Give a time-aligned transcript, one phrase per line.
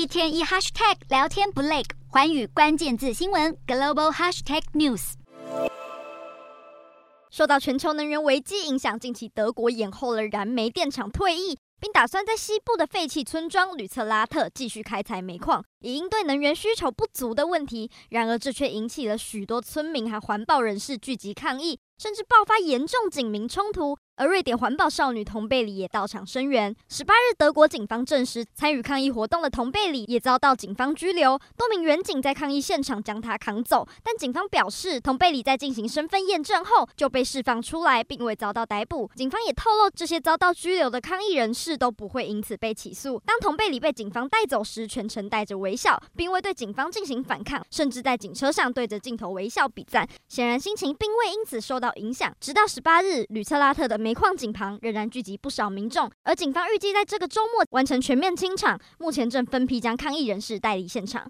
[0.00, 5.12] 一天一 hashtag 聊天不累，环宇关键字新闻 global hashtag news。
[7.30, 17.90] 受到全球能源危机影响，近期德国延后了燃煤电厂退役，并打算在西部的废弃村庄吕策拉特继续开采煤矿，以应对能源需求不足的问题。
[18.08, 23.98] 然而，这却引起了许多村民和环保人士聚集抗议，甚至爆发严重警民冲突。
[24.16, 26.76] 而瑞典环保少女同贝里也到场声援。
[26.90, 31.38] 十八日，德国警方证实，参与抗议活动的同贝里也遭到警方拘留。
[31.56, 39.10] 多名员警在抗议现场将她扛走，但警方表示，同贝里在进行身份验证后就被释放出来，并未遭到逮捕。
[39.16, 43.18] 警方也透露，这些遭到拘留的抗议人士都不会因此被起诉。
[43.24, 52.32] 当同贝里被警方带走时，全程带着微笑，并未对警方进行反抗，甚至在警车上对着镜头微笑比赞，显然心情并未因此受到影响。
[52.40, 61.28] 直到十八日，吕特拉特的煤矿井旁仍然聚集不少民众，而警方预计在这个周末完成全面清场，目前正分批将抗议人士带离现场。